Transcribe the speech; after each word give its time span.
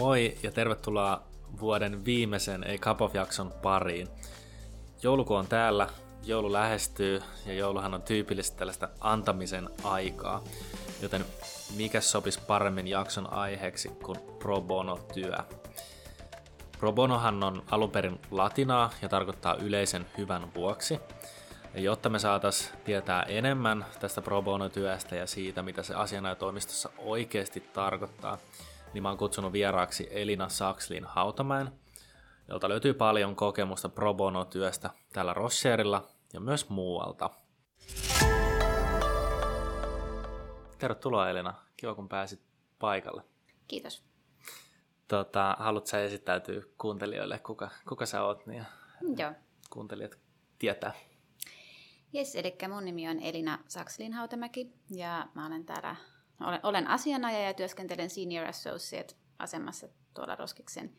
Moi 0.00 0.36
ja 0.42 0.50
tervetuloa 0.50 1.22
vuoden 1.60 2.04
viimeisen 2.04 2.64
Ei 2.64 2.78
Kapov-jakson 2.78 3.52
pariin. 3.62 4.08
Jouluku 5.02 5.34
on 5.34 5.46
täällä, 5.46 5.86
joulu 6.24 6.52
lähestyy 6.52 7.22
ja 7.46 7.54
jouluhan 7.54 7.94
on 7.94 8.02
tyypillistä 8.02 8.58
tällaista 8.58 8.88
antamisen 9.00 9.68
aikaa. 9.84 10.42
Joten 11.02 11.24
mikä 11.76 12.00
sopisi 12.00 12.40
paremmin 12.46 12.88
jakson 12.88 13.32
aiheeksi 13.32 13.88
kuin 13.88 14.18
pro 14.38 14.60
bono-työ? 14.60 15.36
Pro 16.78 16.92
bonohan 16.92 17.42
on 17.42 17.62
alun 17.70 17.90
perin 17.90 18.20
latinaa 18.30 18.90
ja 19.02 19.08
tarkoittaa 19.08 19.54
yleisen 19.54 20.06
hyvän 20.18 20.54
vuoksi. 20.54 21.00
Ja 21.74 21.80
jotta 21.80 22.08
me 22.08 22.18
saataisiin 22.18 22.78
tietää 22.84 23.22
enemmän 23.22 23.86
tästä 24.00 24.22
pro 24.22 24.42
bono-työstä 24.42 25.16
ja 25.16 25.26
siitä, 25.26 25.62
mitä 25.62 25.82
se 25.82 25.94
asianajotoimistossa 25.94 26.90
oikeasti 26.98 27.60
tarkoittaa, 27.60 28.38
niin 28.94 29.02
mä 29.02 29.08
oon 29.08 29.18
kutsunut 29.18 29.52
vieraaksi 29.52 30.08
Elina 30.10 30.48
Sakslin 30.48 31.04
Hautamäen, 31.04 31.72
jolta 32.48 32.68
löytyy 32.68 32.94
paljon 32.94 33.36
kokemusta 33.36 33.88
pro 33.88 34.14
bono-työstä 34.14 34.90
täällä 35.12 35.34
Rosserilla 35.34 36.08
ja 36.32 36.40
myös 36.40 36.68
muualta. 36.68 37.30
Tervetuloa 40.78 41.30
Elina, 41.30 41.54
kiva 41.76 41.94
kun 41.94 42.08
pääsit 42.08 42.40
paikalle. 42.78 43.22
Kiitos. 43.68 44.04
Tota, 45.08 45.56
haluatko 45.58 45.86
sä 45.86 46.02
esittäytyä 46.02 46.62
kuuntelijoille, 46.78 47.38
kuka, 47.38 47.70
kuka 47.88 48.06
sä 48.06 48.22
oot, 48.22 48.46
niin 48.46 48.66
Joo. 49.16 49.32
kuuntelijat 49.70 50.18
tietää. 50.58 50.92
Jes, 52.12 52.36
eli 52.36 52.56
mun 52.68 52.84
nimi 52.84 53.08
on 53.08 53.20
Elina 53.20 53.58
Sakslin 53.68 54.12
Hautamäki 54.12 54.72
ja 54.90 55.28
mä 55.34 55.46
olen 55.46 55.64
täällä, 55.64 55.96
olen, 56.40 56.60
olen 56.62 56.88
asianajaja 56.88 57.46
ja 57.46 57.54
työskentelen 57.54 58.10
Senior 58.10 58.46
Associate-asemassa 58.46 59.88
tuolla 60.14 60.34
Roskiksen 60.34 60.96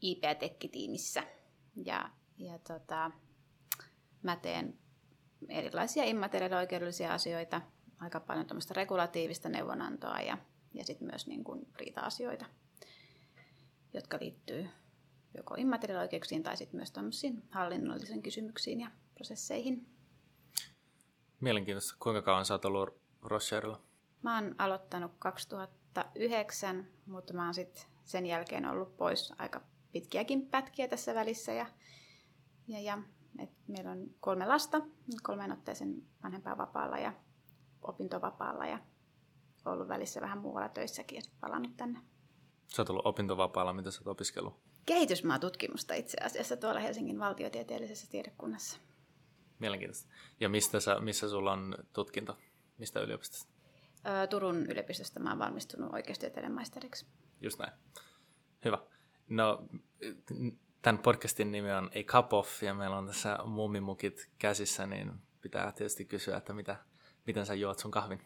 IP-tekkitiimissä. 0.00 1.22
Ja, 1.84 2.10
ja 2.38 2.58
tota, 2.58 3.10
mä 4.22 4.36
teen 4.36 4.78
erilaisia 5.48 6.04
immateriaalioikeudellisia 6.04 7.14
asioita, 7.14 7.60
aika 8.00 8.20
paljon 8.20 8.46
tämmöistä 8.46 8.74
regulatiivista 8.74 9.48
neuvonantoa 9.48 10.20
ja, 10.20 10.38
ja 10.74 10.84
sitten 10.84 11.08
myös 11.08 11.26
niin 11.26 11.44
kuin 11.44 11.66
riita-asioita, 11.76 12.44
jotka 13.94 14.18
liittyy 14.20 14.68
joko 15.36 15.54
immateriaalioikeuksiin 15.58 16.42
tai 16.42 16.56
sitten 16.56 16.76
myös 16.76 16.90
tämmöisiin 16.90 17.42
hallinnollisiin 17.50 18.22
kysymyksiin 18.22 18.80
ja 18.80 18.90
prosesseihin. 19.14 19.86
Mielenkiintoista. 21.40 21.96
Kuinka 22.00 22.22
kauan 22.22 22.44
sä 22.44 22.54
oot 22.54 22.64
ollut 22.64 23.00
Roscherilla? 23.22 23.80
Mä 24.26 24.34
oon 24.34 24.54
aloittanut 24.58 25.12
2009, 25.18 26.88
mutta 27.06 27.34
mä 27.34 27.44
oon 27.44 27.54
sitten 27.54 27.82
sen 28.04 28.26
jälkeen 28.26 28.66
ollut 28.66 28.96
pois 28.96 29.32
aika 29.38 29.60
pitkiäkin 29.92 30.46
pätkiä 30.46 30.88
tässä 30.88 31.14
välissä. 31.14 31.52
Ja, 31.52 31.66
ja, 32.68 32.80
ja 32.80 32.98
et 33.38 33.50
meillä 33.66 33.90
on 33.90 34.10
kolme 34.20 34.46
lasta, 34.46 34.80
kolmeen 35.22 35.52
otteeseen 35.52 36.02
vanhempaa 36.22 36.58
vapaalla 36.58 36.98
ja 36.98 37.12
opintovapaalla 37.82 38.66
ja 38.66 38.78
ollut 39.64 39.88
välissä 39.88 40.20
vähän 40.20 40.38
muualla 40.38 40.68
töissäkin 40.68 41.16
ja 41.16 41.22
sitten 41.22 41.40
palannut 41.40 41.76
tänne. 41.76 42.00
Sä 42.68 42.82
oot 42.82 42.90
ollut 42.90 43.06
opintovapaalla, 43.06 43.72
mitä 43.72 43.90
sä 43.90 44.00
oot 44.00 44.08
opiskellut? 44.08 44.54
Kehitysmaatutkimusta 44.86 45.94
itse 45.94 46.18
asiassa 46.24 46.56
tuolla 46.56 46.80
Helsingin 46.80 47.18
valtiotieteellisessä 47.18 48.06
tiedekunnassa. 48.10 48.78
Mielenkiintoista. 49.58 50.08
Ja 50.40 50.48
mistä 50.48 50.80
sä, 50.80 51.00
missä 51.00 51.28
sulla 51.28 51.52
on 51.52 51.76
tutkinto? 51.92 52.38
Mistä 52.78 53.00
yliopistosta? 53.00 53.55
Turun 54.30 54.66
yliopistosta 54.66 55.20
mä 55.20 55.30
oon 55.30 55.38
valmistunut 55.38 55.92
oikeustieteiden 55.92 56.52
maisteriksi. 56.52 57.06
Just 57.40 57.58
näin. 57.58 57.72
Hyvä. 58.64 58.78
No, 59.28 59.68
tämän 60.82 61.02
podcastin 61.02 61.52
nimi 61.52 61.72
on 61.72 61.86
A 61.86 62.02
Cup 62.02 62.32
Off, 62.32 62.62
ja 62.62 62.74
meillä 62.74 62.96
on 62.98 63.06
tässä 63.06 63.38
mummimukit 63.44 64.30
käsissä, 64.38 64.86
niin 64.86 65.12
pitää 65.40 65.72
tietysti 65.72 66.04
kysyä, 66.04 66.36
että 66.36 66.52
mitä, 66.52 66.76
miten 67.26 67.46
sä 67.46 67.54
juot 67.54 67.78
sun 67.78 67.90
kahvin? 67.90 68.20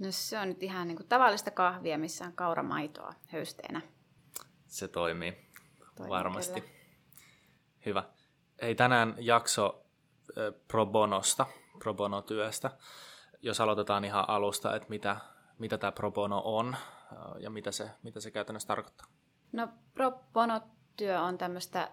No 0.00 0.06
se 0.10 0.38
on 0.38 0.48
nyt 0.48 0.62
ihan 0.62 0.88
niin 0.88 0.96
kuin 0.96 1.08
tavallista 1.08 1.50
kahvia, 1.50 1.98
missä 1.98 2.24
on 2.24 2.32
kauramaitoa 2.32 3.14
höysteenä. 3.26 3.82
Se 4.66 4.88
toimii, 4.88 5.32
Toimii 5.94 6.10
varmasti. 6.10 6.60
kyllä. 6.60 6.74
Hyvä. 7.86 8.04
Ei 8.58 8.74
tänään 8.74 9.14
jakso 9.18 9.86
pro 10.68 10.86
bonosta, 10.86 11.46
pro 11.78 11.94
bono-työstä. 11.94 12.70
Jos 13.46 13.60
aloitetaan 13.60 14.04
ihan 14.04 14.24
alusta, 14.28 14.76
että 14.76 14.88
mitä, 14.88 15.16
mitä 15.58 15.78
tämä 15.78 15.92
pro 15.92 16.10
bono 16.10 16.42
on 16.44 16.76
ja 17.40 17.50
mitä 17.50 17.72
se, 17.72 17.90
mitä 18.02 18.20
se 18.20 18.30
käytännössä 18.30 18.66
tarkoittaa. 18.66 19.06
No 19.52 19.68
pro 19.94 20.10
bono-työ 20.32 21.20
on 21.20 21.38
tämmöistä 21.38 21.90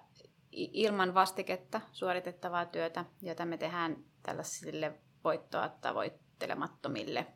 ilman 0.51 1.13
vastiketta 1.13 1.81
suoritettavaa 1.91 2.65
työtä, 2.65 3.05
jota 3.21 3.45
me 3.45 3.57
tehdään 3.57 4.05
tällaisille 4.23 4.99
voittoa 5.23 5.69
tavoittelemattomille 5.69 7.27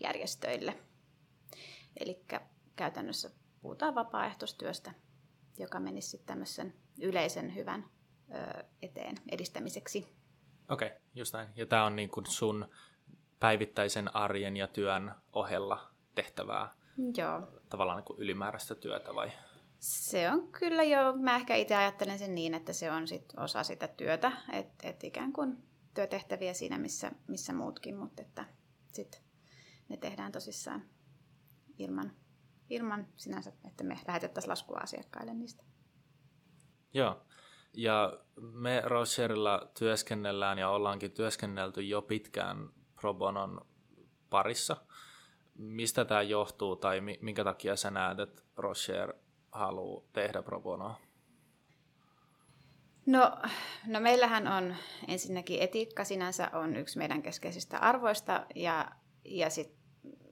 järjestöille. 0.00 0.78
Eli 2.00 2.24
käytännössä 2.76 3.30
puhutaan 3.60 3.94
vapaaehtoistyöstä, 3.94 4.94
joka 5.58 5.80
menisi 5.80 6.08
sitten 6.08 6.26
tämmöisen 6.26 6.74
yleisen 7.00 7.54
hyvän 7.54 7.84
ö, 8.34 8.64
eteen 8.82 9.16
edistämiseksi. 9.30 10.16
Okei, 10.68 10.88
okay, 10.88 10.98
just 11.14 11.32
näin. 11.32 11.48
Ja 11.56 11.66
tämä 11.66 11.84
on 11.84 11.96
niin 11.96 12.10
kuin 12.10 12.26
sun 12.26 12.68
päivittäisen 13.40 14.16
arjen 14.16 14.56
ja 14.56 14.66
työn 14.66 15.14
ohella 15.32 15.90
tehtävää 16.14 16.74
Joo, 17.16 17.42
tavallaan 17.68 17.96
niin 17.96 18.04
kuin 18.04 18.18
ylimääräistä 18.18 18.74
työtä 18.74 19.14
vai? 19.14 19.32
Se 19.78 20.30
on 20.30 20.52
kyllä 20.52 20.82
jo, 20.82 21.16
mä 21.16 21.36
ehkä 21.36 21.54
itse 21.54 21.76
ajattelen 21.76 22.18
sen 22.18 22.34
niin, 22.34 22.54
että 22.54 22.72
se 22.72 22.90
on 22.90 23.08
sit 23.08 23.32
osa 23.36 23.62
sitä 23.62 23.88
työtä, 23.88 24.32
että 24.52 24.88
et 24.88 25.04
ikään 25.04 25.32
kuin 25.32 25.62
työtehtäviä 25.94 26.54
siinä, 26.54 26.78
missä, 26.78 27.12
missä 27.28 27.52
muutkin, 27.52 27.96
mutta 27.96 28.22
että 28.22 28.44
sit 28.92 29.22
ne 29.88 29.96
tehdään 29.96 30.32
tosissaan 30.32 30.82
ilman, 31.78 32.12
ilman 32.70 33.06
sinänsä, 33.16 33.52
että 33.68 33.84
me 33.84 33.98
lähetettäisiin 34.06 34.50
laskua 34.50 34.78
asiakkaille 34.78 35.34
niistä. 35.34 35.64
Joo. 36.94 37.26
Ja 37.74 38.18
me 38.36 38.82
Rocherilla 38.84 39.70
työskennellään 39.78 40.58
ja 40.58 40.70
ollaankin 40.70 41.12
työskennelty 41.12 41.82
jo 41.82 42.02
pitkään 42.02 42.70
pro 43.00 43.14
bonon 43.14 43.66
parissa. 44.30 44.76
Mistä 45.54 46.04
tämä 46.04 46.22
johtuu 46.22 46.76
tai 46.76 47.00
mi- 47.00 47.18
minkä 47.22 47.44
takia 47.44 47.76
sä 47.76 47.90
näet, 47.90 48.18
että 48.18 48.42
Rocher 48.56 49.14
haluaa 49.52 50.02
tehdä 50.12 50.42
pro 50.42 50.60
bonoa? 50.60 51.00
No, 53.06 53.38
no 53.86 54.00
meillähän 54.00 54.48
on 54.48 54.76
ensinnäkin 55.08 55.62
etiikka 55.62 56.04
sinänsä 56.04 56.50
on 56.52 56.76
yksi 56.76 56.98
meidän 56.98 57.22
keskeisistä 57.22 57.78
arvoista 57.78 58.46
ja, 58.54 58.90
ja 59.24 59.50
sitten 59.50 59.80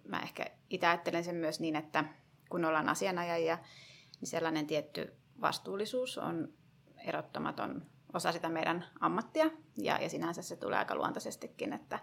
mä 0.05 0.21
ehkä 0.21 0.47
itse 0.71 0.87
ajattelen 0.87 1.25
sen 1.25 1.37
myös 1.37 1.61
niin, 1.61 1.77
että 1.77 2.05
kun 2.51 2.65
ollaan 2.65 2.89
asianajajia, 2.89 3.59
niin 4.21 4.29
sellainen 4.29 4.67
tietty 4.67 5.15
vastuullisuus 5.41 6.19
on 6.19 6.49
erottamaton 7.07 7.87
osa 8.13 8.33
sitä 8.33 8.49
meidän 8.49 8.85
ammattia 9.01 9.51
ja, 9.77 9.99
ja 10.03 10.09
sinänsä 10.09 10.43
se 10.43 10.57
tulee 10.57 10.79
aika 10.79 10.95
luontaisestikin, 10.95 11.73
että, 11.73 11.99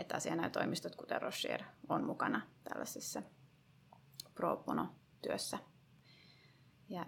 että 0.00 0.16
asianajotoimistot 0.16 0.96
kuten 0.96 1.22
Rocher 1.22 1.62
on 1.88 2.04
mukana 2.04 2.40
tällaisessa 2.64 3.22
pro 4.34 4.56
bono-työssä. 4.56 5.58
Ja 6.88 7.06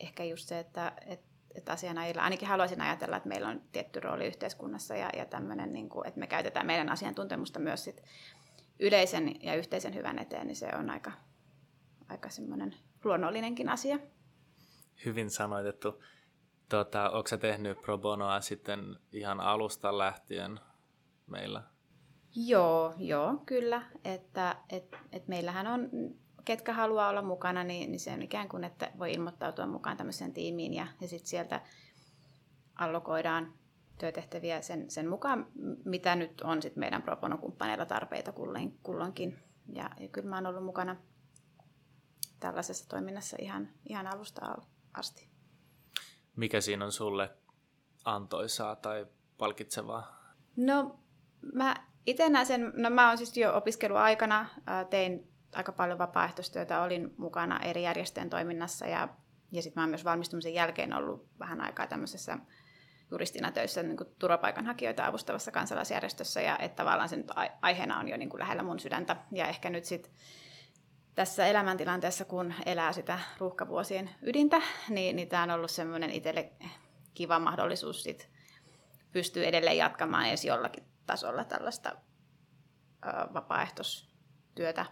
ehkä 0.00 0.24
just 0.24 0.48
se, 0.48 0.58
että, 0.58 0.92
että, 1.06 1.26
että 1.54 1.72
asianajilla, 1.72 2.22
ainakin 2.22 2.48
haluaisin 2.48 2.80
ajatella, 2.80 3.16
että 3.16 3.28
meillä 3.28 3.48
on 3.48 3.62
tietty 3.72 4.00
rooli 4.00 4.26
yhteiskunnassa 4.26 4.96
ja, 4.96 5.10
ja 5.16 5.26
tämmöinen, 5.26 5.72
niin 5.72 5.88
kuin, 5.88 6.06
että 6.06 6.20
me 6.20 6.26
käytetään 6.26 6.66
meidän 6.66 6.88
asiantuntemusta 6.88 7.58
myös 7.58 7.84
sit 7.84 8.02
yleisen 8.78 9.42
ja 9.42 9.54
yhteisen 9.54 9.94
hyvän 9.94 10.18
eteen, 10.18 10.46
niin 10.46 10.56
se 10.56 10.68
on 10.78 10.90
aika, 10.90 11.12
aika 12.08 12.28
semmoinen 12.28 12.74
luonnollinenkin 13.04 13.68
asia. 13.68 13.98
Hyvin 15.04 15.30
sanoitettu. 15.30 16.02
Tota, 16.68 17.10
onko 17.10 17.28
sä 17.28 17.38
tehnyt 17.38 17.80
pro 17.80 17.98
bonoa 17.98 18.40
sitten 18.40 18.96
ihan 19.12 19.40
alusta 19.40 19.98
lähtien 19.98 20.60
meillä? 21.26 21.62
Joo, 22.36 22.94
joo, 22.98 23.42
kyllä. 23.46 23.82
Että 24.04 24.56
et, 24.70 24.96
et 25.12 25.28
meillähän 25.28 25.66
on, 25.66 25.90
ketkä 26.44 26.72
haluaa 26.72 27.08
olla 27.08 27.22
mukana, 27.22 27.64
niin, 27.64 27.90
niin 27.90 28.00
se 28.00 28.12
on 28.12 28.22
ikään 28.22 28.48
kuin, 28.48 28.64
että 28.64 28.92
voi 28.98 29.12
ilmoittautua 29.12 29.66
mukaan 29.66 29.96
tämmöiseen 29.96 30.32
tiimiin 30.32 30.74
ja, 30.74 30.86
ja 31.00 31.08
sitten 31.08 31.28
sieltä 31.28 31.60
allokoidaan 32.78 33.54
työtehtäviä 33.98 34.60
sen, 34.60 34.90
sen 34.90 35.08
mukaan, 35.08 35.46
mitä 35.84 36.16
nyt 36.16 36.40
on 36.40 36.62
sit 36.62 36.76
meidän 36.76 37.02
pro 37.02 37.16
bono-kumppaneilla 37.16 37.86
tarpeita 37.86 38.32
kulloin, 38.32 38.78
kulloinkin. 38.82 39.38
Ja, 39.72 39.90
ja 40.00 40.08
kyllä 40.08 40.28
mä 40.28 40.36
oon 40.36 40.46
ollut 40.46 40.64
mukana 40.64 40.96
tällaisessa 42.40 42.88
toiminnassa 42.88 43.36
ihan, 43.40 43.68
ihan 43.88 44.06
alusta 44.06 44.46
al- 44.46 44.66
asti. 44.94 45.28
Mikä 46.36 46.60
siinä 46.60 46.84
on 46.84 46.92
sulle 46.92 47.30
antoisaa 48.04 48.76
tai 48.76 49.06
palkitsevaa? 49.38 50.34
No 50.56 50.98
mä 51.54 51.87
itse 52.08 52.28
näen 52.28 52.46
sen, 52.46 52.72
no 52.76 52.90
mä 52.90 53.08
oon 53.08 53.18
siis 53.18 53.36
jo 53.36 53.56
opiskeluaikana 53.56 54.46
tein 54.90 55.28
aika 55.54 55.72
paljon 55.72 55.98
vapaaehtoistyötä, 55.98 56.82
olin 56.82 57.14
mukana 57.16 57.60
eri 57.60 57.82
järjestöjen 57.82 58.30
toiminnassa 58.30 58.86
ja, 58.86 59.08
ja 59.52 59.62
sitten 59.62 59.80
mä 59.80 59.82
oon 59.82 59.90
myös 59.90 60.04
valmistumisen 60.04 60.54
jälkeen 60.54 60.92
ollut 60.92 61.28
vähän 61.38 61.60
aikaa 61.60 61.86
tämmöisessä 61.86 62.38
juristina 63.10 63.52
töissä 63.52 63.82
niin 63.82 63.96
kuin 63.96 64.08
turvapaikanhakijoita 64.18 65.06
avustavassa 65.06 65.50
kansalaisjärjestössä 65.50 66.40
ja 66.40 66.58
että 66.58 66.76
tavallaan 66.76 67.08
se 67.08 67.16
nyt 67.16 67.30
aiheena 67.62 67.98
on 67.98 68.08
jo 68.08 68.16
niin 68.16 68.30
kuin 68.30 68.40
lähellä 68.40 68.62
mun 68.62 68.80
sydäntä. 68.80 69.16
Ja 69.32 69.46
ehkä 69.48 69.70
nyt 69.70 69.84
sitten 69.84 70.12
tässä 71.14 71.46
elämäntilanteessa, 71.46 72.24
kun 72.24 72.54
elää 72.66 72.92
sitä 72.92 73.18
ruuhkavuosien 73.38 74.10
ydintä, 74.22 74.62
niin, 74.88 75.16
niin 75.16 75.28
tämä 75.28 75.42
on 75.42 75.50
ollut 75.50 75.70
semmoinen 75.70 76.10
itselle 76.10 76.52
kiva 77.14 77.38
mahdollisuus 77.38 78.02
sit 78.02 78.28
pystyy 79.12 79.46
edelleen 79.46 79.76
jatkamaan 79.76 80.28
edes 80.28 80.44
jollakin 80.44 80.87
tasolla 81.08 81.44
tällaista 81.44 81.92
ö, 83.06 83.34
vapaaehtoistyötä 83.34 84.86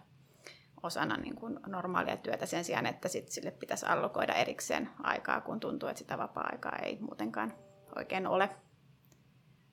osana 0.83 1.17
niin 1.17 1.35
kuin 1.35 1.59
normaalia 1.65 2.17
työtä 2.17 2.45
sen 2.45 2.63
sijaan, 2.63 2.85
että 2.85 3.07
sit 3.07 3.29
sille 3.29 3.51
pitäisi 3.51 3.85
allokoida 3.85 4.33
erikseen 4.33 4.89
aikaa, 5.03 5.41
kun 5.41 5.59
tuntuu, 5.59 5.89
että 5.89 5.99
sitä 5.99 6.17
vapaa-aikaa 6.17 6.75
ei 6.83 6.97
muutenkaan 6.99 7.53
oikein 7.95 8.27
ole 8.27 8.49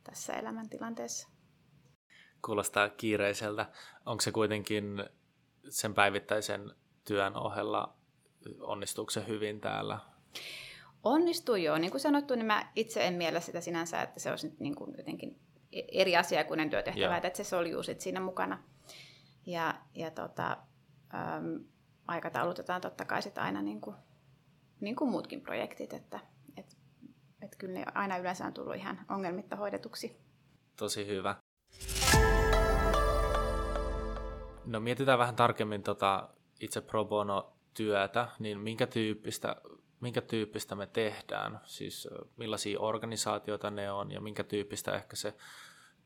tässä 0.05 0.33
elämäntilanteessa. 0.33 1.29
Kuulostaa 2.45 2.89
kiireiseltä. 2.89 3.67
Onko 4.07 4.21
se 4.21 4.33
kuitenkin 4.33 5.05
sen 5.69 5.95
päivittäisen 5.95 6.71
työn 7.05 7.37
ohella, 7.37 7.97
onnistuuko 8.61 9.11
se 9.11 9.27
hyvin 9.27 9.61
täällä? 9.61 9.99
Onnistuu 11.03 11.57
joo. 11.57 11.79
Niin 11.79 11.91
kuin 11.91 12.01
sanottu, 12.01 12.35
niin 12.35 12.47
mä 12.47 12.73
itse 12.75 13.07
en 13.07 13.15
miellä 13.15 13.41
sitä 13.41 13.61
sinänsä, 13.61 14.03
että 14.03 14.21
se 14.21 14.31
olisi 14.31 14.49
nyt 14.49 14.61
niin 14.61 14.75
kuin 14.75 14.95
jotenkin 14.99 15.41
eri 15.93 16.17
asia 16.17 16.45
kuin 16.45 16.71
työtehtävä, 16.71 17.17
että 17.17 17.37
se 17.37 17.45
soljuu 17.45 17.83
sit 17.83 18.01
siinä 18.01 18.21
mukana. 18.21 18.63
Ja, 19.47 19.75
ja 19.95 20.11
tota, 20.11 20.57
äm, 21.15 21.65
aikataulutetaan 22.07 22.81
totta 22.81 23.05
kai 23.05 23.23
sit 23.23 23.39
aina 23.39 23.63
niin 23.63 23.81
kuin, 23.81 23.97
niin 24.81 24.97
kuin 24.97 25.11
muutkin 25.11 25.41
projektit, 25.41 25.93
että 25.93 26.21
et, 26.57 26.77
et 27.43 27.57
kyllä 27.57 27.79
ne 27.79 27.85
aina 27.95 28.17
yleensä 28.17 28.47
on 28.47 28.53
tullut 28.53 28.75
ihan 28.75 29.01
ongelmitta 29.09 29.57
hoidetuksi. 29.57 30.17
Tosi 30.77 31.07
hyvä. 31.07 31.37
No 34.67 34.81
mietitään 34.81 35.19
vähän 35.19 35.37
tarkemmin 35.37 35.83
tota 35.83 36.29
itse 36.61 36.81
pro 36.81 37.05
bono 37.05 37.53
työtä, 37.75 38.29
niin 38.39 38.61
minkä 38.61 38.87
tyyppistä, 38.87 39.57
minkä 40.05 40.21
tyyppistä 40.21 40.75
me 40.75 40.87
tehdään, 40.87 41.61
siis 41.65 42.09
millaisia 42.37 42.81
organisaatioita 42.81 43.71
ne 43.71 43.93
on 43.93 44.11
ja 44.11 44.21
minkä 44.21 44.45
tyyppistä 44.45 44.95
ehkä 44.95 45.17
se 45.17 45.35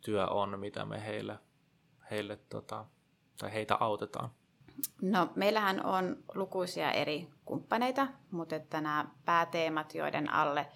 työ 0.00 0.26
on, 0.26 0.60
mitä 0.60 0.84
me 0.84 1.06
heille, 1.06 1.38
heille 2.10 2.38
tota, 2.48 2.84
tai 3.38 3.52
heitä 3.52 3.76
autetaan? 3.80 4.30
No, 5.02 5.32
meillähän 5.34 5.86
on 5.86 6.16
lukuisia 6.34 6.92
eri 6.92 7.28
kumppaneita, 7.44 8.06
mutta 8.30 8.56
että 8.56 8.80
nämä 8.80 9.08
pääteemat, 9.24 9.94
joiden 9.94 10.32
alle 10.32 10.66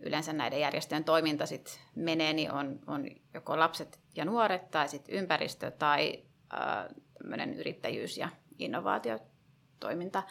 yleensä 0.00 0.32
näiden 0.32 0.60
järjestöjen 0.60 1.04
toiminta 1.04 1.46
sit 1.46 1.80
menee, 1.94 2.32
niin 2.32 2.52
on, 2.52 2.78
on 2.86 3.06
joko 3.34 3.58
lapset 3.58 4.00
ja 4.14 4.24
nuoret 4.24 4.70
tai 4.70 4.88
sit 4.88 5.04
ympäristö 5.08 5.70
tai 5.70 6.24
äh, 6.54 7.48
yrittäjyys 7.56 8.18
ja 8.18 8.28
innovaatiotoiminta. 8.58 10.22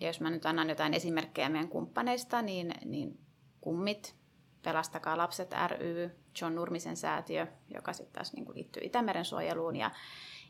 Ja 0.00 0.06
jos 0.06 0.20
mä 0.20 0.30
nyt 0.30 0.46
annan 0.46 0.68
jotain 0.68 0.94
esimerkkejä 0.94 1.48
meidän 1.48 1.68
kumppaneista, 1.68 2.42
niin, 2.42 2.74
niin 2.84 3.18
Kummit, 3.60 4.14
Pelastakaa 4.62 5.18
lapset 5.18 5.54
ry, 5.68 6.10
John 6.40 6.54
Nurmisen 6.54 6.96
säätiö, 6.96 7.46
joka 7.74 7.92
sitten 7.92 8.12
taas 8.12 8.32
niin 8.32 8.54
liittyy 8.54 8.82
Itämeren 8.84 9.24
suojeluun, 9.24 9.76
ja, 9.76 9.90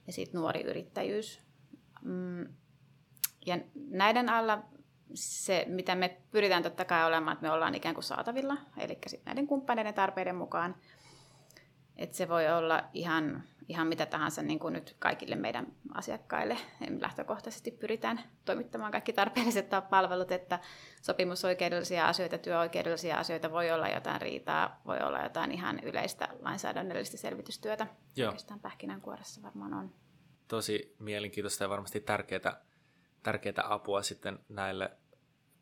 ja 0.06 0.12
sitten 0.12 0.40
nuori 0.40 0.60
yrittäjyys. 0.62 1.40
Mm, 2.02 2.46
ja 3.46 3.58
näiden 3.90 4.28
alla 4.28 4.62
se, 5.14 5.64
mitä 5.68 5.94
me 5.94 6.16
pyritään 6.30 6.62
totta 6.62 6.84
kai 6.84 7.06
olemaan, 7.06 7.32
että 7.32 7.46
me 7.46 7.52
ollaan 7.52 7.74
ikään 7.74 7.94
kuin 7.94 8.04
saatavilla, 8.04 8.56
eli 8.76 8.98
sitten 9.06 9.24
näiden 9.24 9.46
kumppaneiden 9.46 9.94
tarpeiden 9.94 10.36
mukaan. 10.36 10.76
Että 12.00 12.16
se 12.16 12.28
voi 12.28 12.48
olla 12.48 12.84
ihan 12.92 13.42
ihan 13.70 13.86
mitä 13.86 14.06
tahansa 14.06 14.42
niin 14.42 14.58
kuin 14.58 14.72
nyt 14.72 14.96
kaikille 14.98 15.36
meidän 15.36 15.66
asiakkaille. 15.94 16.56
Lähtökohtaisesti 17.00 17.70
pyritään 17.70 18.20
toimittamaan 18.44 18.92
kaikki 18.92 19.12
tarpeelliset 19.12 19.66
palvelut, 19.90 20.32
että 20.32 20.58
sopimusoikeudellisia 21.02 22.08
asioita, 22.08 22.38
työoikeudellisia 22.38 23.16
asioita, 23.16 23.52
voi 23.52 23.70
olla 23.70 23.88
jotain 23.88 24.20
riitaa, 24.20 24.80
voi 24.86 24.98
olla 24.98 25.22
jotain 25.22 25.52
ihan 25.52 25.80
yleistä 25.80 26.28
lainsäädännöllistä 26.40 27.16
selvitystyötä. 27.16 27.86
Joo. 28.16 28.28
Oikeastaan 28.28 28.60
pähkinänkuoressa 28.60 29.42
varmaan 29.42 29.74
on. 29.74 29.94
Tosi 30.48 30.94
mielenkiintoista 30.98 31.64
ja 31.64 31.68
varmasti 31.70 32.00
tärkeää, 32.00 32.60
tärkeää 33.22 33.64
apua 33.64 34.02
sitten 34.02 34.38
näille 34.48 34.90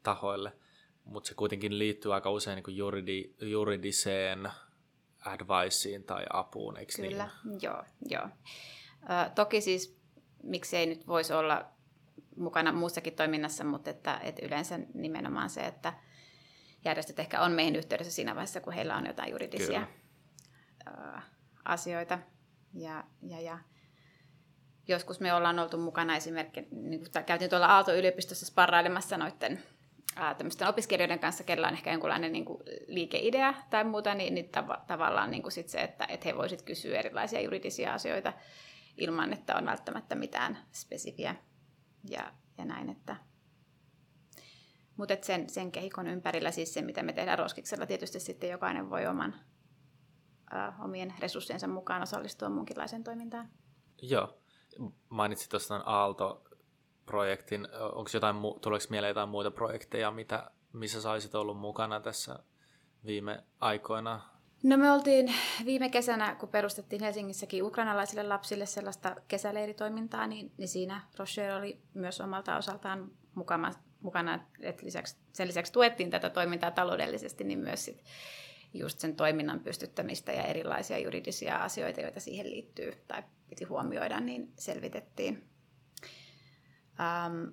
tahoille, 0.02 0.52
mutta 1.04 1.28
se 1.28 1.34
kuitenkin 1.34 1.78
liittyy 1.78 2.14
aika 2.14 2.30
usein 2.30 2.62
niin 2.66 2.76
juridi, 2.76 3.34
juridiseen 3.40 4.50
adviceen 5.24 6.04
tai 6.04 6.24
apuun, 6.32 6.76
eikö 6.76 6.92
niin? 6.98 7.10
Kyllä, 7.10 7.28
niin? 7.44 7.58
joo. 7.62 7.84
joo. 8.08 8.28
Ö, 9.02 9.30
toki 9.34 9.60
siis 9.60 9.98
miksei 10.42 10.86
nyt 10.86 11.06
voisi 11.06 11.32
olla 11.32 11.64
mukana 12.36 12.72
muussakin 12.72 13.12
toiminnassa, 13.12 13.64
mutta 13.64 13.90
että, 13.90 14.20
että 14.22 14.46
yleensä 14.46 14.78
nimenomaan 14.94 15.50
se, 15.50 15.60
että 15.60 15.92
järjestöt 16.84 17.18
ehkä 17.18 17.40
on 17.40 17.52
meihin 17.52 17.76
yhteydessä 17.76 18.12
siinä 18.12 18.34
vaiheessa, 18.34 18.60
kun 18.60 18.72
heillä 18.72 18.96
on 18.96 19.06
jotain 19.06 19.30
juridisia 19.30 19.86
Kyllä. 20.84 21.22
asioita. 21.64 22.18
Ja, 22.74 23.04
ja, 23.22 23.40
ja 23.40 23.58
joskus 24.88 25.20
me 25.20 25.34
ollaan 25.34 25.58
oltu 25.58 25.78
mukana 25.78 26.16
esimerkiksi, 26.16 26.68
niin 26.70 27.04
käytiin 27.26 27.50
tuolla 27.50 27.66
Aalto-yliopistossa 27.66 28.46
sparrailemassa 28.46 29.16
noiden 29.16 29.62
tämmöisten 30.38 30.68
opiskelijoiden 30.68 31.18
kanssa, 31.18 31.44
kellä 31.44 31.68
on 31.68 31.74
ehkä 31.74 31.92
jonkunlainen 31.92 32.32
niin 32.32 32.44
kuin 32.44 32.62
liikeidea 32.86 33.54
tai 33.70 33.84
muuta, 33.84 34.14
niin, 34.14 34.34
niin 34.34 34.50
tav- 34.56 34.86
tavallaan 34.86 35.30
niin 35.30 35.42
kuin 35.42 35.52
sit 35.52 35.68
se, 35.68 35.80
että, 35.80 36.06
että 36.08 36.28
he 36.28 36.36
voisivat 36.36 36.62
kysyä 36.62 36.98
erilaisia 36.98 37.40
juridisia 37.40 37.94
asioita 37.94 38.32
ilman, 38.96 39.32
että 39.32 39.56
on 39.56 39.66
välttämättä 39.66 40.14
mitään 40.14 40.58
spesifiä 40.72 41.34
ja, 42.10 42.32
ja 42.58 42.64
näin. 42.64 42.90
Että. 42.90 43.16
Mutta 44.96 45.14
sen, 45.22 45.50
sen 45.50 45.72
kehikon 45.72 46.06
ympärillä 46.06 46.50
siis 46.50 46.74
se, 46.74 46.82
mitä 46.82 47.02
me 47.02 47.12
tehdään 47.12 47.38
Roskiksella, 47.38 47.86
tietysti 47.86 48.20
sitten 48.20 48.50
jokainen 48.50 48.90
voi 48.90 49.06
oman 49.06 49.34
ä, 50.54 50.72
omien 50.84 51.14
resurssiensa 51.18 51.68
mukaan 51.68 52.02
osallistua 52.02 52.48
muunkinlaiseen 52.48 53.04
toimintaan. 53.04 53.48
Joo. 54.02 54.38
Mainitsit 55.08 55.48
tuosta 55.48 55.76
Aalto 55.76 56.47
projektin. 57.08 57.68
Onko 57.92 58.10
jotain, 58.14 58.36
tuleeko 58.60 58.86
mieleen 58.90 59.10
jotain 59.10 59.28
muita 59.28 59.50
projekteja, 59.50 60.10
mitä, 60.10 60.50
missä 60.72 61.00
saisit 61.00 61.34
ollut 61.34 61.58
mukana 61.58 62.00
tässä 62.00 62.38
viime 63.06 63.44
aikoina? 63.60 64.20
No 64.62 64.76
me 64.76 64.92
oltiin 64.92 65.34
viime 65.64 65.88
kesänä, 65.88 66.34
kun 66.34 66.48
perustettiin 66.48 67.02
Helsingissäkin 67.02 67.62
ukrainalaisille 67.62 68.22
lapsille 68.22 68.66
sellaista 68.66 69.16
kesäleiritoimintaa, 69.28 70.26
niin, 70.26 70.52
niin 70.56 70.68
siinä 70.68 71.00
Rocher 71.18 71.52
oli 71.52 71.78
myös 71.94 72.20
omalta 72.20 72.56
osaltaan 72.56 73.10
mukana, 73.34 73.74
mukana 74.00 74.40
että 74.60 74.86
lisäksi, 74.86 75.16
sen 75.32 75.48
lisäksi 75.48 75.72
tuettiin 75.72 76.10
tätä 76.10 76.30
toimintaa 76.30 76.70
taloudellisesti, 76.70 77.44
niin 77.44 77.58
myös 77.58 77.84
sit 77.84 78.04
just 78.74 79.00
sen 79.00 79.16
toiminnan 79.16 79.60
pystyttämistä 79.60 80.32
ja 80.32 80.42
erilaisia 80.42 80.98
juridisia 80.98 81.56
asioita, 81.56 82.00
joita 82.00 82.20
siihen 82.20 82.50
liittyy 82.50 82.92
tai 83.08 83.22
piti 83.48 83.64
huomioida, 83.64 84.20
niin 84.20 84.52
selvitettiin. 84.58 85.48
Ähm, 87.00 87.44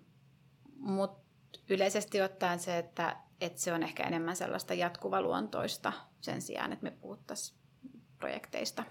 Mutta 0.76 1.26
yleisesti 1.70 2.22
ottaen 2.22 2.60
se, 2.60 2.78
että, 2.78 3.18
että 3.42 3.62
se 3.62 3.74
on 3.74 3.84
ehkä 3.84 4.04
enemmän 4.04 4.36
sellaista 4.36 4.74
jatkuvaluontoista 4.74 5.94
sen 6.22 6.42
sijaan, 6.42 6.74
että 6.74 6.84
me 6.84 6.92
puhuttaisiin 6.92 7.60
projekteista, 8.18 8.84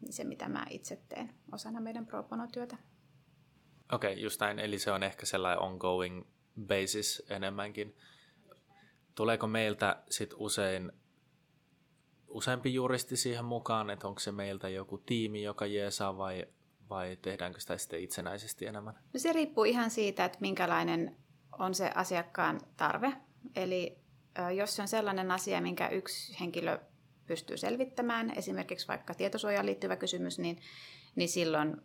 niin 0.00 0.12
se 0.12 0.24
mitä 0.24 0.48
mä 0.48 0.66
itse 0.70 1.02
teen 1.08 1.34
osana 1.52 1.80
meidän 1.80 2.06
pro 2.06 2.24
työtä 2.52 2.76
Okei, 3.92 4.12
okay, 4.12 4.22
just 4.22 4.40
näin. 4.40 4.58
Eli 4.58 4.78
se 4.78 4.92
on 4.92 5.02
ehkä 5.02 5.26
sellainen 5.26 5.62
ongoing 5.62 6.24
basis 6.66 7.22
enemmänkin. 7.30 7.96
Tuleeko 9.14 9.46
meiltä 9.46 10.02
sit 10.10 10.34
usein 10.36 10.92
useampi 12.28 12.74
juristi 12.74 13.16
siihen 13.16 13.44
mukaan, 13.44 13.90
että 13.90 14.08
onko 14.08 14.20
se 14.20 14.32
meiltä 14.32 14.68
joku 14.68 14.98
tiimi, 14.98 15.42
joka 15.42 15.66
jeesaa 15.66 16.16
vai 16.16 16.46
vai 16.90 17.18
tehdäänkö 17.22 17.60
sitä 17.60 17.78
sitten 17.78 18.00
itsenäisesti 18.00 18.66
enemmän? 18.66 18.94
No 18.94 19.20
se 19.20 19.32
riippuu 19.32 19.64
ihan 19.64 19.90
siitä, 19.90 20.24
että 20.24 20.38
minkälainen 20.40 21.16
on 21.58 21.74
se 21.74 21.90
asiakkaan 21.94 22.60
tarve. 22.76 23.12
Eli 23.56 23.98
jos 24.56 24.76
se 24.76 24.82
on 24.82 24.88
sellainen 24.88 25.30
asia, 25.30 25.60
minkä 25.60 25.88
yksi 25.88 26.40
henkilö 26.40 26.78
pystyy 27.26 27.56
selvittämään, 27.56 28.32
esimerkiksi 28.36 28.88
vaikka 28.88 29.14
tietosuojaan 29.14 29.66
liittyvä 29.66 29.96
kysymys, 29.96 30.38
niin, 30.38 30.60
niin 31.16 31.28
silloin 31.28 31.76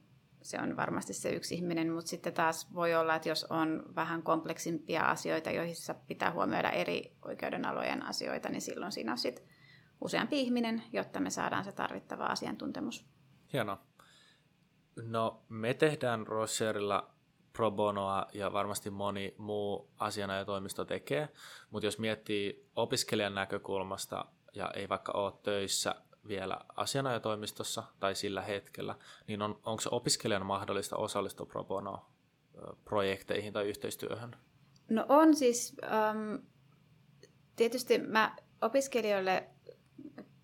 se 0.42 0.60
on 0.62 0.78
varmasti 0.78 1.14
se 1.14 1.30
yksi 1.30 1.56
ihminen, 1.56 1.92
mutta 1.94 2.10
sitten 2.10 2.34
taas 2.34 2.74
voi 2.74 2.96
olla, 2.96 3.16
että 3.16 3.30
jos 3.30 3.44
on 3.44 3.84
vähän 3.96 4.24
kompleksimpia 4.24 5.02
asioita, 5.02 5.52
joissa 5.52 5.94
pitää 5.94 6.32
huomioida 6.32 6.70
eri 6.70 7.16
oikeudenalojen 7.22 8.06
asioita, 8.06 8.50
niin 8.50 8.62
silloin 8.62 8.92
siinä 8.92 9.12
on 9.12 9.18
sitten 9.18 9.46
useampi 10.02 10.42
ihminen, 10.42 10.84
jotta 10.94 11.20
me 11.20 11.30
saadaan 11.30 11.64
se 11.64 11.72
tarvittava 11.72 12.26
asiantuntemus. 12.26 13.06
Hienoa. 13.54 13.93
No, 14.96 15.44
me 15.50 15.74
tehdään 15.74 16.28
Rocherilla 16.28 17.14
pro 17.54 17.72
bonoa 17.72 18.28
ja 18.34 18.54
varmasti 18.54 18.90
moni 18.90 19.36
muu 19.38 19.90
asianajotoimisto 19.98 20.86
tekee, 20.86 21.30
mutta 21.70 21.88
jos 21.88 22.00
miettii 22.00 22.70
opiskelijan 22.76 23.36
näkökulmasta 23.36 24.26
ja 24.54 24.72
ei 24.72 24.90
vaikka 24.90 25.12
ole 25.12 25.34
töissä 25.44 25.96
vielä 26.28 26.58
asianajotoimistossa 26.76 27.84
tai 28.00 28.16
sillä 28.16 28.42
hetkellä, 28.42 28.96
niin 29.28 29.42
on, 29.42 29.60
onko 29.66 29.82
se 29.82 29.90
opiskelijan 29.92 30.46
mahdollista 30.46 30.96
osallistua 30.96 31.46
pro 31.46 31.64
bono 31.64 32.06
projekteihin 32.86 33.54
tai 33.54 33.66
yhteistyöhön? 33.66 34.36
No 34.90 35.06
on 35.10 35.36
siis, 35.36 35.76
tietysti 37.56 37.98
mä 37.98 38.36
opiskelijoille 38.62 39.50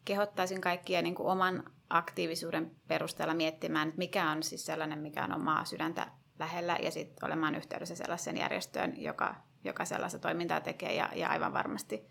kehottaisin 0.10 0.62
kaikkia 0.62 1.02
niin 1.02 1.16
kuin 1.16 1.28
oman 1.28 1.64
aktiivisuuden 1.90 2.76
perusteella 2.88 3.34
miettimään, 3.34 3.88
että 3.88 3.98
mikä 3.98 4.32
on 4.32 4.44
siis 4.44 4.66
sellainen, 4.66 5.00
mikä 5.00 5.24
on 5.24 5.36
omaa 5.36 5.66
sydäntä 5.66 6.08
lähellä 6.40 6.78
ja 6.82 6.92
sitten 6.92 7.26
olemaan 7.26 7.56
yhteydessä 7.56 7.96
sellaisen 7.96 8.38
järjestöön, 8.38 9.02
joka, 9.02 9.36
joka 9.64 9.86
sellaista 9.86 10.20
toimintaa 10.20 10.62
tekee 10.62 10.96
ja, 10.96 11.10
ja 11.16 11.30
aivan 11.30 11.54
varmasti 11.54 12.08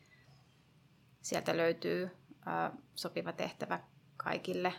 sieltä 1.21 1.57
löytyy 1.57 2.05
ö, 2.05 2.77
sopiva 2.95 3.33
tehtävä 3.33 3.81
kaikille. 4.17 4.73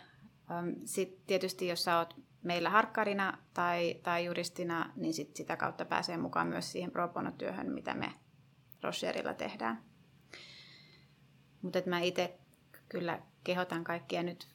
Sitten 0.84 1.26
tietysti, 1.26 1.66
jos 1.68 1.84
sä 1.84 1.98
oot 1.98 2.14
meillä 2.42 2.70
harkkarina 2.70 3.38
tai, 3.54 4.00
tai 4.02 4.24
juristina, 4.24 4.92
niin 4.96 5.14
sit 5.14 5.36
sitä 5.36 5.56
kautta 5.56 5.84
pääsee 5.84 6.16
mukaan 6.16 6.46
myös 6.46 6.72
siihen 6.72 6.90
pro 6.90 7.08
bono-työhön, 7.08 7.72
mitä 7.72 7.94
me 7.94 8.14
Rocherilla 8.82 9.34
tehdään. 9.34 9.82
Mutta 11.62 11.78
mä 11.86 12.00
itse 12.00 12.39
kyllä 12.90 13.18
kehotan 13.44 13.84
kaikkia 13.84 14.22
nyt 14.22 14.48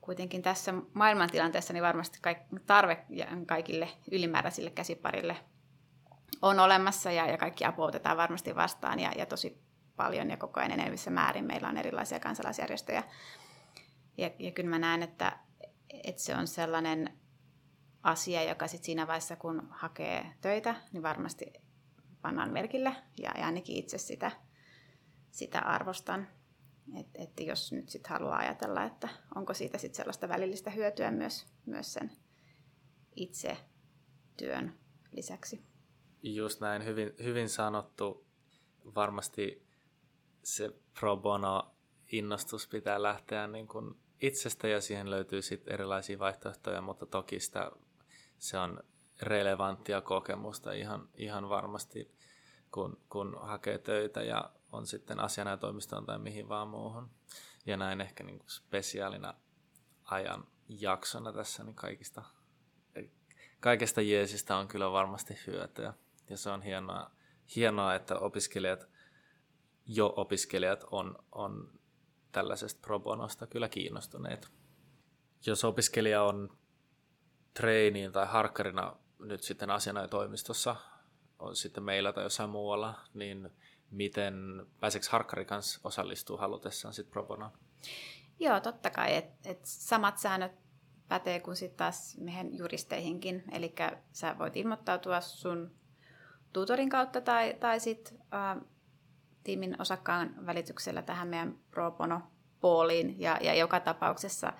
kuitenkin 0.00 0.42
tässä 0.42 0.74
maailmantilanteessa 0.94 1.72
niin 1.72 1.82
varmasti 1.82 2.18
tarve 2.66 3.04
kaikille 3.46 3.88
ylimääräisille 4.10 4.70
käsiparille 4.70 5.36
on 6.42 6.60
olemassa 6.60 7.12
ja, 7.12 7.26
ja 7.26 7.38
kaikki 7.38 7.64
apu 7.64 7.82
otetaan 7.82 8.16
varmasti 8.16 8.54
vastaan 8.54 9.00
ja, 9.00 9.12
ja 9.16 9.26
tosi 9.26 9.62
paljon 9.96 10.30
ja 10.30 10.36
koko 10.36 10.60
ajan 10.60 10.72
enemmissä 10.72 11.10
määrin 11.10 11.44
meillä 11.44 11.68
on 11.68 11.76
erilaisia 11.76 12.20
kansalaisjärjestöjä. 12.20 13.02
Ja, 14.18 14.30
ja 14.38 14.50
kyllä 14.50 14.70
mä 14.70 14.78
näen, 14.78 15.02
että, 15.02 15.38
että 16.04 16.22
se 16.22 16.36
on 16.36 16.46
sellainen 16.46 17.18
asia, 18.02 18.42
joka 18.42 18.68
sitten 18.68 18.86
siinä 18.86 19.06
vaiheessa, 19.06 19.36
kun 19.36 19.68
hakee 19.70 20.34
töitä, 20.40 20.74
niin 20.92 21.02
varmasti 21.02 21.52
pannaan 22.22 22.52
merkille 22.52 22.96
ja, 23.22 23.30
ja 23.38 23.46
ainakin 23.46 23.76
itse 23.76 23.98
sitä, 23.98 24.30
sitä 25.30 25.60
arvostan. 25.60 26.28
Että 26.96 27.22
et 27.22 27.40
jos 27.40 27.72
nyt 27.72 27.88
sitten 27.88 28.10
haluaa 28.10 28.36
ajatella, 28.38 28.84
että 28.84 29.08
onko 29.34 29.54
siitä 29.54 29.78
sitten 29.78 29.96
sellaista 29.96 30.28
välillistä 30.28 30.70
hyötyä 30.70 31.10
myös, 31.10 31.46
myös 31.66 31.92
sen 31.92 32.12
itse 33.16 33.56
työn 34.36 34.78
lisäksi. 35.12 35.62
Just 36.22 36.60
näin, 36.60 36.84
hyvin, 36.84 37.14
hyvin 37.22 37.48
sanottu. 37.48 38.26
Varmasti 38.94 39.66
se 40.42 40.70
pro 41.00 41.16
bono 41.16 41.74
innostus 42.12 42.68
pitää 42.68 43.02
lähteä 43.02 43.46
niin 43.46 43.68
kuin 43.68 43.94
itsestä 44.20 44.68
ja 44.68 44.80
siihen 44.80 45.10
löytyy 45.10 45.42
sitten 45.42 45.74
erilaisia 45.74 46.18
vaihtoehtoja, 46.18 46.80
mutta 46.80 47.06
toki 47.06 47.40
sitä, 47.40 47.70
se 48.38 48.58
on 48.58 48.82
relevanttia 49.22 50.00
kokemusta 50.00 50.72
ihan, 50.72 51.08
ihan 51.14 51.48
varmasti, 51.48 52.14
kun, 52.72 53.00
kun 53.08 53.36
hakee 53.40 53.78
töitä 53.78 54.22
ja 54.22 54.50
on 54.72 54.86
sitten 54.86 55.20
asianajotoimistoon 55.20 56.06
tai 56.06 56.18
mihin 56.18 56.48
vaan 56.48 56.68
muuhun. 56.68 57.10
Ja 57.66 57.76
näin 57.76 58.00
ehkä 58.00 58.24
niin 58.24 58.38
kuin 58.38 58.50
spesiaalina 58.50 59.34
ajan 60.04 60.46
jaksona 60.68 61.32
tässä, 61.32 61.64
niin 61.64 61.74
kaikista, 61.74 62.22
kaikesta 63.60 64.00
jeesistä 64.00 64.56
on 64.56 64.68
kyllä 64.68 64.92
varmasti 64.92 65.34
hyötyä. 65.46 65.94
Ja 66.30 66.36
se 66.36 66.50
on 66.50 66.62
hienoa, 66.62 67.10
hienoa 67.56 67.94
että 67.94 68.18
opiskelijat, 68.18 68.88
jo 69.86 70.14
opiskelijat 70.16 70.84
on, 70.90 71.18
on 71.32 71.80
tällaisesta 72.32 72.80
pro 72.82 73.00
bonosta 73.00 73.46
kyllä 73.46 73.68
kiinnostuneita. 73.68 74.48
Jos 75.46 75.64
opiskelija 75.64 76.22
on 76.22 76.58
treiniin 77.54 78.12
tai 78.12 78.26
harkkarina 78.26 78.96
nyt 79.18 79.42
sitten 79.42 79.70
asianajotoimistossa, 79.70 80.76
on 81.38 81.56
sitten 81.56 81.82
meillä 81.82 82.12
tai 82.12 82.24
jossain 82.24 82.50
muualla, 82.50 82.94
niin 83.14 83.50
miten 83.90 84.66
pääseekö 84.80 85.06
harkkari 85.10 85.44
kanssa 85.44 85.80
osallistuu 85.84 86.36
halutessaan 86.36 86.94
sitten 86.94 87.12
pro 87.12 87.22
bono? 87.22 87.52
Joo, 88.40 88.60
totta 88.60 88.90
kai. 88.90 89.16
Et, 89.16 89.30
et 89.44 89.60
samat 89.64 90.18
säännöt 90.18 90.52
pätee 91.08 91.40
kuin 91.40 91.56
sitten 91.56 91.76
taas 91.76 92.16
meidän 92.18 92.58
juristeihinkin. 92.58 93.44
Eli 93.52 93.74
sä 94.12 94.38
voit 94.38 94.56
ilmoittautua 94.56 95.20
sun 95.20 95.70
tutorin 96.52 96.88
kautta 96.88 97.20
tai, 97.20 97.56
tai 97.60 97.80
sitten 97.80 98.18
äh, 98.34 98.56
tiimin 99.44 99.80
osakkaan 99.80 100.46
välityksellä 100.46 101.02
tähän 101.02 101.28
meidän 101.28 101.58
pro 101.70 101.90
bono 101.90 102.22
pooliin. 102.60 103.20
Ja, 103.20 103.38
ja 103.40 103.54
joka 103.54 103.80
tapauksessa, 103.80 104.52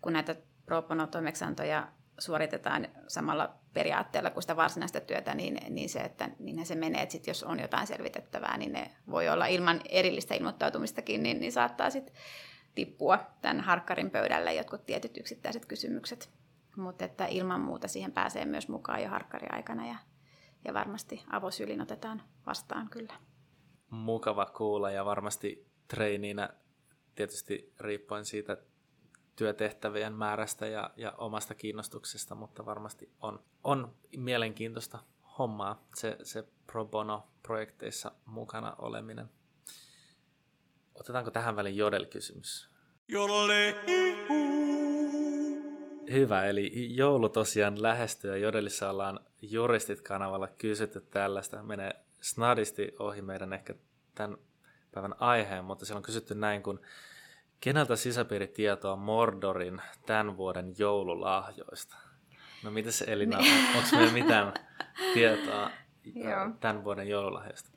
kun 0.00 0.12
näitä 0.12 0.36
pro 0.66 0.82
bono 0.82 1.06
toimeksiantoja 1.06 1.88
suoritetaan 2.18 2.88
samalla 3.08 3.61
periaatteella 3.74 4.30
kuin 4.30 4.42
sitä 4.42 4.56
varsinaista 4.56 5.00
työtä, 5.00 5.34
niin, 5.34 5.60
niin 5.68 5.88
se, 5.88 6.00
että 6.00 6.30
niin 6.38 6.66
se 6.66 6.74
menee, 6.74 7.02
että 7.02 7.12
sit 7.12 7.26
jos 7.26 7.42
on 7.42 7.60
jotain 7.60 7.86
selvitettävää, 7.86 8.56
niin 8.58 8.72
ne 8.72 8.90
voi 9.10 9.28
olla 9.28 9.46
ilman 9.46 9.80
erillistä 9.88 10.34
ilmoittautumistakin, 10.34 11.22
niin, 11.22 11.40
niin 11.40 11.52
saattaa 11.52 11.90
sitten 11.90 12.14
tippua 12.74 13.18
tämän 13.42 13.60
harkkarin 13.60 14.10
pöydälle 14.10 14.54
jotkut 14.54 14.86
tietyt 14.86 15.16
yksittäiset 15.16 15.66
kysymykset. 15.66 16.30
Mutta 16.76 17.04
että 17.04 17.26
ilman 17.26 17.60
muuta 17.60 17.88
siihen 17.88 18.12
pääsee 18.12 18.44
myös 18.44 18.68
mukaan 18.68 19.02
jo 19.02 19.08
harkkariaikana 19.08 19.86
ja, 19.86 19.96
ja 20.64 20.74
varmasti 20.74 21.24
avosylin 21.30 21.80
otetaan 21.80 22.22
vastaan 22.46 22.88
kyllä. 22.90 23.14
Mukava 23.90 24.46
kuulla 24.46 24.90
ja 24.90 25.04
varmasti 25.04 25.66
treiniinä 25.88 26.50
tietysti 27.14 27.74
riippuen 27.80 28.24
siitä 28.24 28.56
työtehtävien 29.36 30.12
määrästä 30.12 30.66
ja, 30.66 30.90
ja 30.96 31.12
omasta 31.12 31.54
kiinnostuksesta, 31.54 32.34
mutta 32.34 32.66
varmasti 32.66 33.10
on, 33.20 33.44
on 33.64 33.94
mielenkiintoista 34.16 34.98
hommaa 35.38 35.86
se, 35.94 36.16
se 36.22 36.44
pro 36.66 36.84
bono-projekteissa 36.84 38.12
mukana 38.26 38.74
oleminen. 38.78 39.30
Otetaanko 40.94 41.30
tähän 41.30 41.56
väliin 41.56 41.76
Jodel-kysymys? 41.76 42.70
Hyvä, 46.12 46.44
eli 46.44 46.96
joulu 46.96 47.28
tosiaan 47.28 47.82
lähestyy 47.82 48.30
ja 48.30 48.36
Jodelissa 48.36 48.90
ollaan 48.90 49.20
Juristit-kanavalla 49.42 50.48
kysytty 50.48 51.00
tällaista. 51.00 51.62
Menee 51.62 52.04
snadisti 52.20 52.94
ohi 52.98 53.22
meidän 53.22 53.52
ehkä 53.52 53.74
tämän 54.14 54.38
päivän 54.94 55.14
aiheen, 55.18 55.64
mutta 55.64 55.84
siellä 55.84 55.98
on 55.98 56.02
kysytty 56.02 56.34
näin, 56.34 56.62
kun 56.62 56.80
Keneltä 57.64 57.96
sisäpiiritietoa 57.96 58.96
Mordorin 58.96 59.82
tämän 60.06 60.36
vuoden 60.36 60.74
joululahjoista? 60.78 61.96
No 62.64 62.70
mitäs 62.70 63.02
Elina, 63.02 63.38
onko 63.76 63.88
meillä 63.92 64.12
mitään 64.12 64.54
tietoa 65.14 65.70
tämän 66.60 66.84
vuoden 66.84 67.08
joululahjoista? 67.08 67.70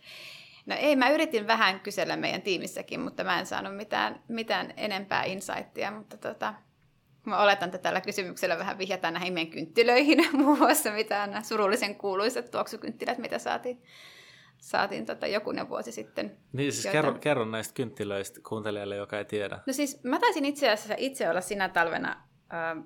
No 0.65 0.75
ei, 0.79 0.95
mä 0.95 1.09
yritin 1.09 1.47
vähän 1.47 1.79
kysellä 1.79 2.15
meidän 2.15 2.41
tiimissäkin, 2.41 2.99
mutta 2.99 3.23
mä 3.23 3.39
en 3.39 3.45
saanut 3.45 3.75
mitään, 3.75 4.23
mitään 4.27 4.73
enempää 4.77 5.23
insightia, 5.23 5.91
mutta 5.91 6.17
tota, 6.17 6.53
mä 7.25 7.37
oletan, 7.37 7.67
että 7.67 7.77
tällä 7.77 8.01
kysymyksellä 8.01 8.57
vähän 8.57 8.77
vihjataan 8.77 9.13
näihin 9.13 9.33
meidän 9.33 9.51
kynttilöihin, 9.51 10.27
muun 10.43 10.57
muassa 10.57 10.91
mitään 10.91 11.45
surullisen 11.45 11.95
kuuluisat 11.95 12.51
tuoksukynttilät, 12.51 13.17
mitä 13.17 13.39
saatiin 13.39 13.81
saatiin 14.65 15.05
tota 15.05 15.27
jokunen 15.27 15.69
vuosi 15.69 15.91
sitten. 15.91 16.37
Niin 16.53 16.71
siis 16.71 16.91
kerro, 16.91 17.13
kerro 17.13 17.45
näistä 17.45 17.73
kynttilöistä 17.73 18.39
kuuntelijalle, 18.49 18.95
joka 18.95 19.17
ei 19.17 19.25
tiedä. 19.25 19.59
No 19.65 19.73
siis 19.73 20.03
mä 20.03 20.19
taisin 20.19 20.45
itse 20.45 20.71
asiassa 20.71 20.95
itse 20.97 21.29
olla 21.29 21.41
sinä 21.41 21.69
talvena 21.69 22.23
äh, 22.53 22.83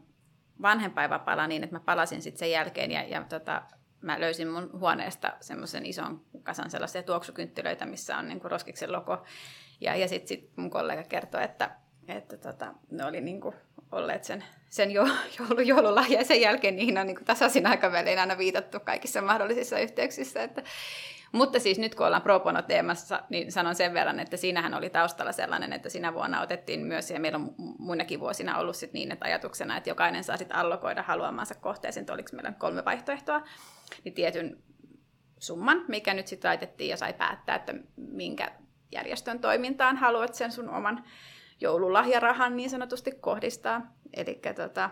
vanhempainvapaalla 0.61 1.47
niin, 1.47 1.63
että 1.63 1.75
mä 1.75 1.79
palasin 1.79 2.21
sitten 2.21 2.39
sen 2.39 2.51
jälkeen 2.51 2.91
ja, 2.91 3.03
ja 3.03 3.23
tota, 3.23 3.61
mä 4.01 4.19
löysin 4.19 4.47
mun 4.47 4.69
huoneesta 4.79 5.33
semmoisen 5.41 5.85
ison 5.85 6.25
kasan 6.43 6.69
sellaisia 6.69 7.03
tuoksukynttilöitä, 7.03 7.85
missä 7.85 8.17
on 8.17 8.27
niin 8.27 8.41
Roskiksen 8.43 8.91
logo. 8.91 9.23
Ja, 9.81 9.95
ja 9.95 10.07
sitten 10.07 10.27
sit 10.27 10.51
mun 10.55 10.69
kollega 10.69 11.03
kertoi, 11.03 11.43
että, 11.43 11.75
että 12.07 12.37
tota, 12.37 12.73
ne 12.91 13.05
oli 13.05 13.21
niin 13.21 13.41
kuin 13.41 13.55
olleet 13.91 14.23
sen, 14.23 14.43
sen 14.69 14.91
jo, 14.91 15.07
joulu, 15.39 15.59
joululahja 15.59 16.19
ja 16.19 16.25
sen 16.25 16.41
jälkeen 16.41 16.75
niihin 16.75 16.97
on 16.97 17.07
niin 17.07 17.25
tasaisin 17.25 17.67
aikavälein 17.67 18.19
aina 18.19 18.37
viitattu 18.37 18.79
kaikissa 18.79 19.21
mahdollisissa 19.21 19.79
yhteyksissä. 19.79 20.43
Että, 20.43 20.63
mutta 21.31 21.59
siis 21.59 21.79
nyt 21.79 21.95
kun 21.95 22.05
ollaan 22.05 22.21
pro 22.21 22.39
bono 22.39 22.61
teemassa, 22.61 23.23
niin 23.29 23.51
sanon 23.51 23.75
sen 23.75 23.93
verran, 23.93 24.19
että 24.19 24.37
siinähän 24.37 24.73
oli 24.73 24.89
taustalla 24.89 25.31
sellainen, 25.31 25.73
että 25.73 25.89
sinä 25.89 26.13
vuonna 26.13 26.41
otettiin 26.41 26.85
myös, 26.85 27.11
ja 27.11 27.19
meillä 27.19 27.35
on 27.35 27.55
muinakin 27.79 28.19
vuosina 28.19 28.57
ollut 28.57 28.75
sit 28.75 28.93
niin, 28.93 29.11
että 29.11 29.25
ajatuksena, 29.25 29.77
että 29.77 29.89
jokainen 29.89 30.23
saa 30.23 30.37
sitten 30.37 30.57
allokoida 30.57 31.03
haluamansa 31.03 31.55
kohteeseen, 31.55 32.01
että 32.01 32.13
oliko 32.13 32.29
meillä 32.33 32.51
kolme 32.51 32.85
vaihtoehtoa, 32.85 33.41
niin 34.03 34.13
tietyn 34.13 34.63
summan, 35.39 35.85
mikä 35.87 36.13
nyt 36.13 36.27
sitten 36.27 36.49
laitettiin 36.49 36.89
ja 36.89 36.97
sai 36.97 37.13
päättää, 37.13 37.55
että 37.55 37.73
minkä 37.95 38.51
järjestön 38.91 39.39
toimintaan 39.39 39.97
haluat 39.97 40.33
sen 40.33 40.51
sun 40.51 40.69
oman 40.69 41.03
joululahjarahan 41.61 42.55
niin 42.55 42.69
sanotusti 42.69 43.11
kohdistaa. 43.11 43.81
Eli 44.13 44.41
tota, 44.55 44.89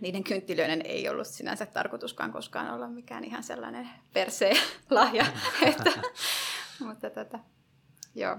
niiden 0.00 0.24
kynttilöiden 0.24 0.82
ei 0.84 1.08
ollut 1.08 1.26
sinänsä 1.26 1.66
tarkoituskaan 1.66 2.32
koskaan 2.32 2.74
olla 2.74 2.88
mikään 2.88 3.24
ihan 3.24 3.42
sellainen 3.42 3.88
persee-lahja. 4.12 5.26
että, 5.66 5.90
mutta 6.80 7.10
tota, 7.10 7.38
joo. 8.14 8.36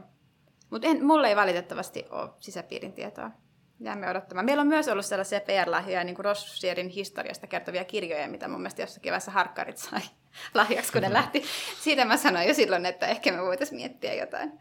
Mutta 0.70 0.88
mulla 1.02 1.28
ei 1.28 1.36
valitettavasti 1.36 2.06
ole 2.10 2.30
sisäpiirin 2.40 2.94
tietoa. 2.94 3.32
Jäämme 3.80 4.10
odottamaan. 4.10 4.46
Meillä 4.46 4.62
on 4.62 4.68
myös 4.68 4.88
ollut 4.88 5.06
sellaisia 5.06 5.40
PR-lahjoja, 5.40 6.04
niin 6.04 6.16
kuin 6.16 6.26
Rossierin 6.26 6.90
historiasta 6.90 7.48
kertovia 7.48 7.86
kirjoja, 7.86 8.28
mitä 8.28 8.48
mun 8.48 8.62
mielestä 8.62 8.82
jossakin 8.82 9.10
vaiheessa 9.10 9.32
harkkarit 9.32 9.78
sai 9.78 10.02
lahjaksi, 10.54 10.92
kun 10.92 11.02
ne 11.02 11.14
lähti. 11.14 11.44
Siitä 11.82 12.06
mä 12.06 12.18
sanoin 12.18 12.48
jo 12.48 12.54
silloin, 12.54 12.86
että 12.86 13.08
ehkä 13.08 13.32
me 13.32 13.42
voitaisiin 13.42 13.82
miettiä 13.82 14.14
jotain, 14.14 14.60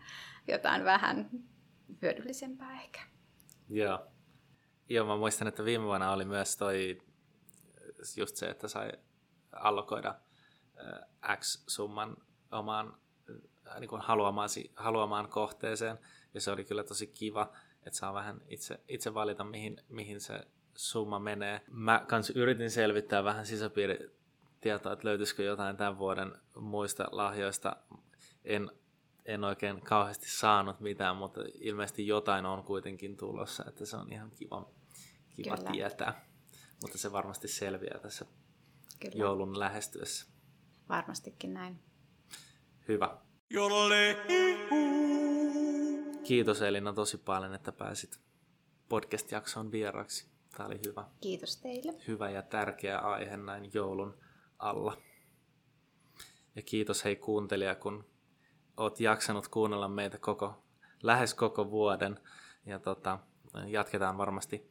jotain 0.49 0.85
vähän 0.85 1.31
hyödyllisempää 2.03 2.81
ehkä. 2.83 3.01
Joo. 3.69 4.14
Joo, 4.89 5.07
mä 5.07 5.17
muistan, 5.17 5.49
että 5.49 5.65
viime 5.65 5.85
vuonna 5.85 6.13
oli 6.13 6.25
myös 6.25 6.57
toi 6.57 7.03
just 8.17 8.37
se, 8.37 8.47
että 8.47 8.69
sai 8.69 8.93
allokoida 9.53 10.15
X 11.41 11.65
summan 11.67 12.17
omaan 12.53 12.97
niin 13.81 13.89
kuin 13.89 14.03
haluamaan, 14.03 14.49
haluamaan 14.77 15.29
kohteeseen. 15.29 15.99
Ja 16.35 16.41
se 16.41 16.51
oli 16.51 16.65
kyllä 16.65 16.85
tosi 16.85 17.07
kiva, 17.07 17.53
että 17.87 17.99
saa 17.99 18.15
vähän 18.15 18.41
itse, 18.49 18.81
itse 18.89 19.15
valita, 19.15 19.45
mihin, 19.45 19.77
mihin 19.89 20.21
se 20.21 20.41
summa 20.75 21.19
menee. 21.19 21.61
Mä 21.71 22.05
kans 22.09 22.31
yritin 22.31 22.71
selvittää 22.71 23.25
vähän 23.25 23.47
sisäpiiritietoa, 23.47 24.93
että 24.93 25.09
löytyisikö 25.09 25.43
jotain 25.43 25.77
tämän 25.77 25.99
vuoden 25.99 26.33
muista 26.57 27.09
lahjoista. 27.13 27.77
En, 28.45 28.71
en 29.27 29.45
oikein 29.45 29.81
kauheasti 29.81 30.31
saanut 30.31 30.81
mitään, 30.81 31.17
mutta 31.17 31.41
ilmeisesti 31.61 32.07
jotain 32.07 32.47
on 32.47 32.65
kuitenkin 32.65 33.17
tulossa, 33.17 33.65
että 33.69 33.87
se 33.87 33.97
on 33.97 34.13
ihan 34.13 34.31
kiva, 34.31 34.71
kiva 35.37 35.57
tietää. 35.57 36.27
Mutta 36.83 36.99
se 36.99 37.13
varmasti 37.13 37.49
selviää 37.49 37.99
tässä 37.99 38.27
Kyllä. 39.01 39.15
joulun 39.17 39.59
lähestyessä. 39.59 40.27
Varmastikin 40.89 41.55
näin. 41.55 41.81
Hyvä. 42.89 43.19
Kiitos 46.25 46.63
Elina 46.63 46.93
tosi 46.93 47.19
paljon, 47.19 47.55
että 47.55 47.73
pääsit 47.73 48.21
podcast-jaksoon 48.89 49.73
vieraksi. 49.73 50.27
Tämä 50.57 50.67
oli 50.67 50.81
hyvä. 50.87 51.05
Kiitos 51.21 51.57
teille. 51.57 51.93
Hyvä 52.09 52.31
ja 52.31 52.43
tärkeä 52.43 52.99
aihe 52.99 53.37
näin 53.37 53.71
joulun 53.75 54.19
alla. 54.59 54.97
Ja 56.57 56.63
kiitos 56.63 57.05
hei 57.05 57.17
kuuntelija, 57.17 57.75
kun 57.75 58.05
oot 58.77 59.01
jaksanut 59.01 59.49
kuunnella 59.49 59.89
meitä 59.89 60.19
koko, 60.19 60.65
lähes 61.03 61.35
koko 61.35 61.71
vuoden. 61.71 62.21
Ja 62.67 62.79
tota, 62.79 63.19
jatketaan 63.67 64.19
varmasti 64.19 64.71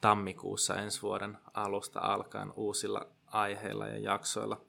tammikuussa 0.00 0.74
ensi 0.74 1.02
vuoden 1.02 1.38
alusta 1.54 2.00
alkaen 2.00 2.52
uusilla 2.56 3.06
aiheilla 3.26 3.86
ja 3.86 3.98
jaksoilla. 3.98 4.60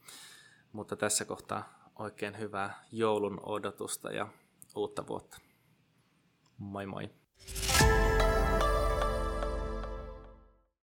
Mutta 0.71 0.95
tässä 0.95 1.25
kohtaa 1.25 1.89
oikein 1.99 2.39
hyvää 2.39 2.83
joulun 2.91 3.39
odotusta 3.43 4.11
ja 4.11 4.27
uutta 4.75 5.07
vuotta. 5.07 5.37
Moi 6.57 6.85
moi! 6.85 7.09